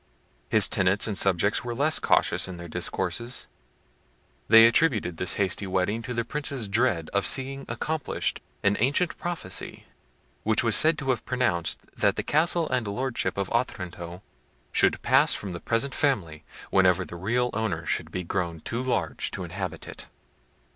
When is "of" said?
7.13-7.23, 13.37-13.51